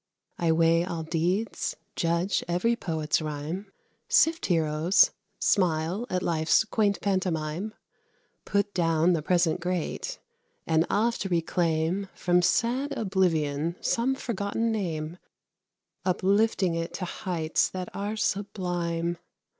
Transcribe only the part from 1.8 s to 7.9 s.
judge every poet's rhyme, Sift heroes, smile at life's quaint pantomime,